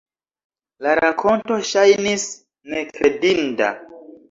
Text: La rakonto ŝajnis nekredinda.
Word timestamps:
La 0.85 0.93
rakonto 0.99 1.59
ŝajnis 1.73 2.27
nekredinda. 2.75 3.71